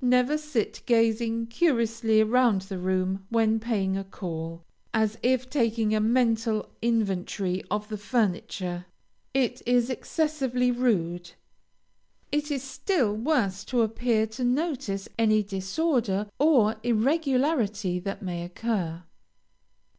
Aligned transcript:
Never 0.00 0.38
sit 0.38 0.80
gazing 0.86 1.48
curiously 1.48 2.22
around 2.22 2.62
the 2.62 2.78
room 2.78 3.26
when 3.28 3.60
paying 3.60 3.98
a 3.98 4.02
call, 4.04 4.64
as 4.94 5.18
if 5.22 5.50
taking 5.50 5.94
a 5.94 6.00
mental 6.00 6.70
inventory 6.80 7.62
of 7.70 7.90
the 7.90 7.98
furniture. 7.98 8.86
It 9.34 9.60
is 9.66 9.90
excessively 9.90 10.70
rude. 10.70 11.32
It 12.32 12.50
is 12.50 12.62
still 12.62 13.14
worse 13.14 13.62
to 13.66 13.82
appear 13.82 14.26
to 14.28 14.42
notice 14.42 15.06
any 15.18 15.42
disorder 15.42 16.30
or 16.38 16.76
irregularity 16.82 17.98
that 17.98 18.22
may 18.22 18.42
occur. 18.42 19.02